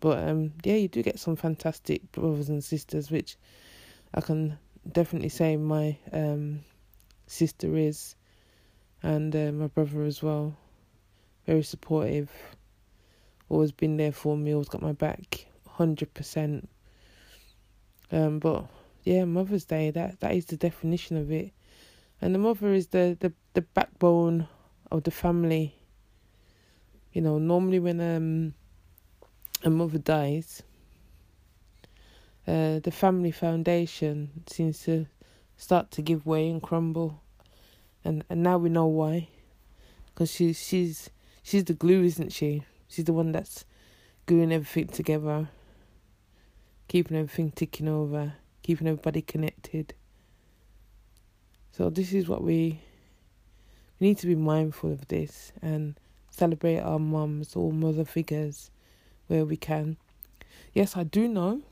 [0.00, 3.36] But um, yeah, you do get some fantastic brothers and sisters, which
[4.12, 4.58] I can
[4.90, 6.60] definitely say my um,
[7.26, 8.14] sister is,
[9.02, 10.56] and uh, my brother as well.
[11.46, 12.30] Very supportive,
[13.48, 16.68] always been there for me, always got my back hundred percent.
[18.12, 18.66] Um, but
[19.02, 21.52] yeah, Mother's Day that that is the definition of it,
[22.20, 24.48] and the mother is the the the backbone
[24.90, 25.76] of the family.
[27.12, 28.54] You know, normally when um
[29.62, 30.62] a mother dies,
[32.46, 35.06] uh, the family foundation seems to
[35.56, 37.22] start to give way and crumble,
[38.04, 39.28] and and now we know why,
[40.06, 41.10] because she's she's
[41.42, 42.64] she's the glue, isn't she?
[42.88, 43.64] She's the one that's
[44.26, 45.48] gluing everything together
[46.88, 49.94] keeping everything ticking over, keeping everybody connected.
[51.76, 52.78] So this is what we
[53.98, 55.98] we need to be mindful of this and
[56.30, 58.70] celebrate our mums or mother figures
[59.26, 59.96] where we can.
[60.72, 61.62] Yes, I do know.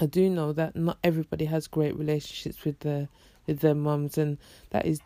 [0.00, 3.08] I do know that not everybody has great relationships with their
[3.46, 4.38] with their mums, and
[4.70, 4.98] that is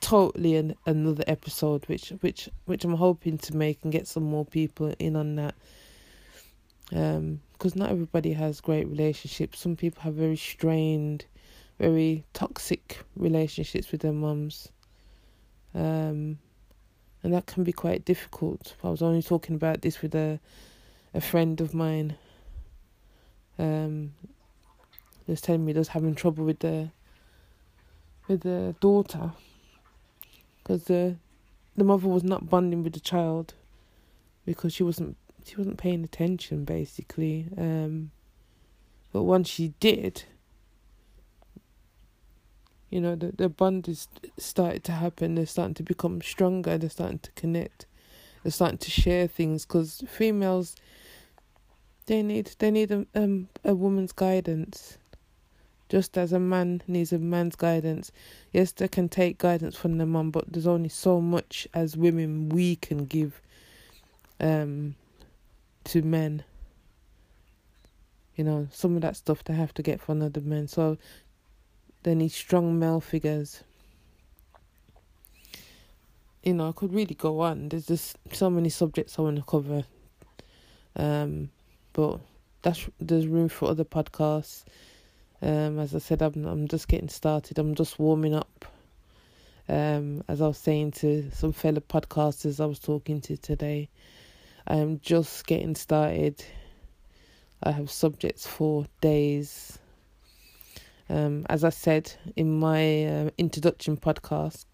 [0.00, 4.46] totally an, another episode, which which which I'm hoping to make and get some more
[4.46, 5.54] people in on that.
[6.94, 9.60] Um, because not everybody has great relationships.
[9.60, 11.26] Some people have very strained,
[11.78, 14.68] very toxic relationships with their mums.
[15.74, 16.38] Um,
[17.22, 18.74] and that can be quite difficult.
[18.82, 20.40] I was only talking about this with a
[21.14, 22.16] a friend of mine.
[23.58, 24.14] Um,
[25.32, 26.90] was telling me he was having trouble with the
[28.28, 29.32] with the daughter
[30.58, 31.16] because the
[31.76, 33.54] the mother was not bonding with the child
[34.44, 37.46] because she wasn't she wasn't paying attention basically.
[37.56, 38.10] Um,
[39.12, 40.24] but once she did,
[42.92, 45.34] you know, the the bond is started to happen.
[45.34, 46.78] They're starting to become stronger.
[46.78, 47.86] They're starting to connect.
[48.42, 50.76] They're starting to share things because females,
[52.06, 54.98] they need they need a um a woman's guidance,
[55.88, 58.12] just as a man needs a man's guidance.
[58.52, 62.48] Yes, they can take guidance from their mum, but there's only so much as women
[62.50, 63.40] we can give.
[64.40, 64.96] Um,
[65.84, 66.44] to men.
[68.36, 70.66] You know, some of that stuff they have to get from other men.
[70.66, 70.96] So
[72.02, 73.62] they need strong male figures.
[76.42, 77.68] You know, I could really go on.
[77.68, 79.84] There's just so many subjects I want to cover.
[80.96, 81.50] Um,
[81.92, 82.20] but
[82.62, 84.64] that's there's room for other podcasts.
[85.40, 87.58] Um, as I said, I'm I'm just getting started.
[87.58, 88.64] I'm just warming up.
[89.68, 93.88] Um, as I was saying to some fellow podcasters I was talking to today,
[94.66, 96.44] I'm just getting started.
[97.62, 99.78] I have subjects for days.
[101.12, 104.64] Um, as I said in my uh, introduction podcast,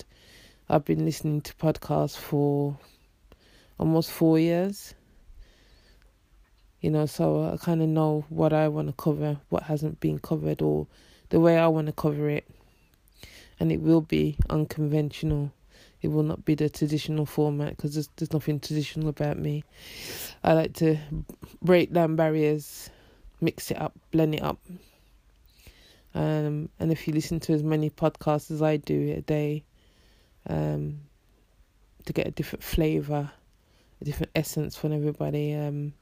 [0.69, 2.79] I've been listening to podcasts for
[3.77, 4.95] almost four years.
[6.81, 10.21] You know, so I kind of know what I want to cover, what hasn't been
[10.21, 10.87] covered, or
[11.31, 12.47] the way I want to cover it,
[13.59, 15.51] and it will be unconventional.
[16.03, 19.65] It will not be the traditional format because there's there's nothing traditional about me.
[20.45, 20.99] I like to
[21.61, 22.91] break down barriers,
[23.41, 24.61] mix it up, blend it up.
[26.19, 29.63] Um, and if you listen to as many podcasts as I do a day,
[30.49, 31.03] um,
[32.07, 33.31] to get a different flavor,
[34.01, 35.93] a different essence from everybody, um,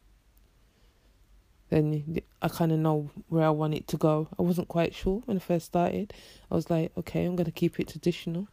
[1.69, 4.27] then I kind of know where I want it to go.
[4.39, 6.14] I wasn't quite sure when I first started.
[6.51, 8.49] I was like, okay, I'm gonna keep it traditional.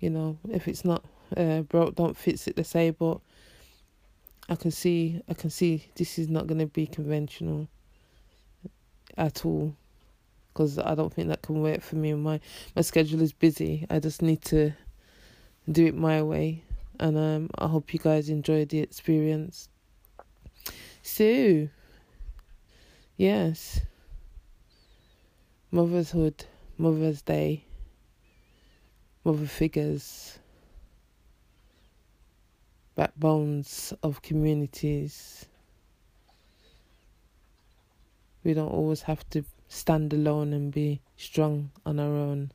[0.00, 1.02] You know, if it's not
[1.34, 2.56] uh, broke, don't fix it.
[2.56, 3.20] They say, but
[4.50, 7.68] I can see, I can see this is not gonna be conventional
[9.16, 9.74] at all,
[10.54, 12.14] because I don't think that can work for me.
[12.14, 12.40] My
[12.74, 13.86] my schedule is busy.
[13.90, 14.72] I just need to
[15.70, 16.62] do it my way,
[16.98, 19.68] and um, I hope you guys enjoy the experience.
[21.02, 21.68] So.
[23.16, 23.80] Yes.
[25.70, 26.46] Motherhood,
[26.78, 27.64] Mother's Day,
[29.24, 30.38] mother figures,
[32.94, 35.46] backbones of communities.
[38.44, 39.44] We don't always have to
[39.74, 42.52] stand alone and be strong on our own.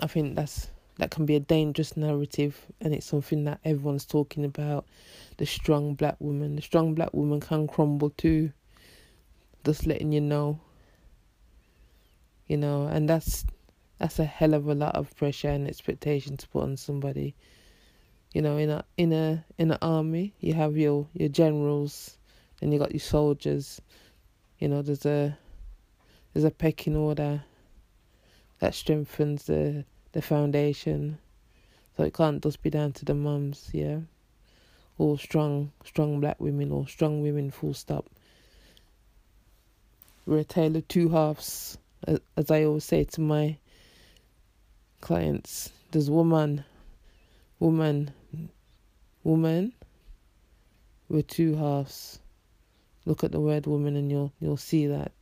[0.00, 0.68] I think that's
[0.98, 4.86] that can be a dangerous narrative and it's something that everyone's talking about.
[5.38, 8.52] The strong black woman the strong black woman can crumble too.
[9.64, 10.60] Just letting you know.
[12.46, 13.46] You know and that's
[13.98, 17.36] that's a hell of a lot of pressure and expectation to put on somebody.
[18.32, 22.18] You know in a in a in an army you have your your generals
[22.60, 23.80] and you got your soldiers
[24.64, 25.36] you know there's a
[26.32, 27.44] there's a pecking order
[28.60, 31.18] that strengthens the the foundation.
[31.94, 33.98] So it can't just be down to the mums, yeah.
[34.96, 38.06] All strong, strong black women or strong women, full stop.
[40.24, 41.76] We're a tale of two halves,
[42.34, 43.58] as I always say to my
[45.02, 45.70] clients.
[45.90, 46.64] There's woman,
[47.60, 48.12] woman,
[49.24, 49.74] woman.
[51.10, 52.18] We're two halves.
[53.06, 55.12] Look at the word woman, and you'll you'll see that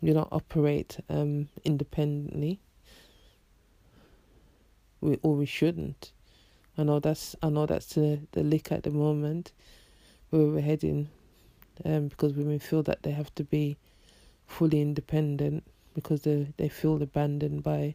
[0.00, 2.60] you don't operate um independently
[5.00, 6.12] we or we shouldn't.
[6.76, 9.52] I know that's I know that's the the lick at the moment
[10.30, 11.08] where we're heading,
[11.84, 13.76] um, because women feel that they have to be
[14.46, 15.64] fully independent
[15.94, 17.94] because they they feel abandoned by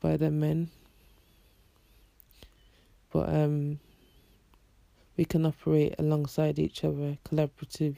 [0.00, 0.70] by their men.
[3.12, 3.78] But um,
[5.16, 7.96] we can operate alongside each other, collaborative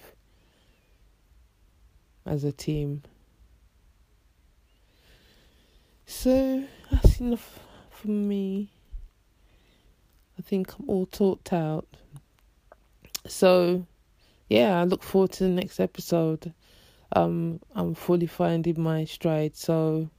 [2.26, 3.02] as a team.
[6.06, 7.60] So that's enough
[7.90, 8.70] for me.
[10.38, 11.86] I think I'm all talked out.
[13.26, 13.86] So,
[14.48, 16.52] yeah, I look forward to the next episode.
[17.14, 20.10] Um, I'm fully finding my stride, so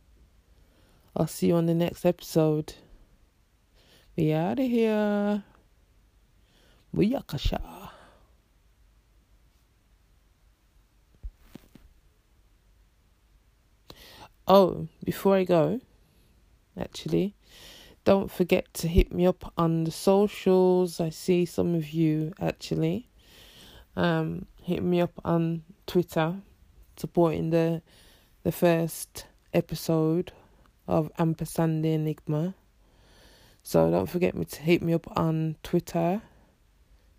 [1.15, 2.73] I'll see you on the next episode.
[4.15, 5.43] We out of here.
[14.47, 15.81] Oh, before I go,
[16.79, 17.33] actually,
[18.03, 21.01] don't forget to hit me up on the socials.
[21.01, 23.09] I see some of you actually.
[23.95, 26.35] Um, hit me up on Twitter,
[26.95, 27.81] supporting the
[28.43, 30.31] the first episode
[30.87, 32.53] of Ampersand Enigma.
[33.63, 36.21] So don't forget me to hit me up on Twitter,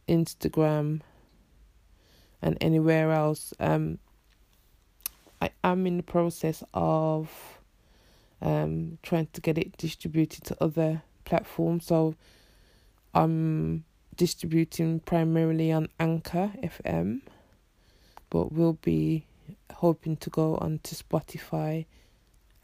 [0.09, 1.01] Instagram,
[2.43, 3.53] and anywhere else.
[3.59, 3.99] Um,
[5.41, 7.31] I am in the process of
[8.41, 11.87] um, trying to get it distributed to other platforms.
[11.87, 12.15] So
[13.15, 13.85] I'm
[14.17, 17.21] distributing primarily on Anchor FM,
[18.31, 19.27] but we'll be
[19.75, 21.87] hoping to go onto Spotify,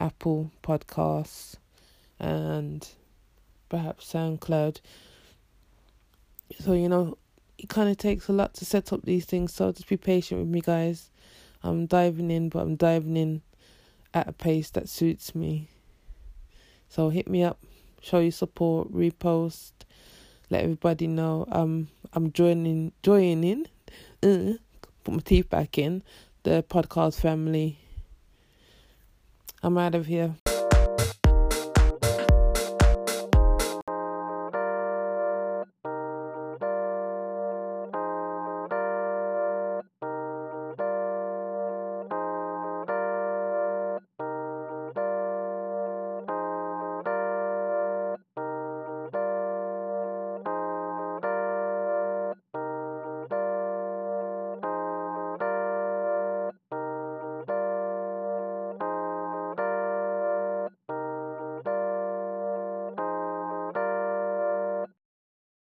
[0.01, 1.57] Apple Podcasts,
[2.19, 2.89] and
[3.69, 4.81] perhaps SoundCloud.
[6.61, 7.17] So, you know,
[7.63, 10.41] it kind of takes a lot to set up these things, so just be patient
[10.41, 11.11] with me, guys.
[11.63, 13.43] I'm diving in, but I'm diving in
[14.13, 15.69] at a pace that suits me.
[16.89, 17.61] So hit me up,
[18.03, 19.71] show your support, repost,
[20.51, 23.67] let everybody know I'm I'm joining joining
[24.23, 24.55] uh,
[25.05, 26.03] put my teeth back in
[26.43, 27.79] the podcast family.
[29.63, 30.35] I'm out of here.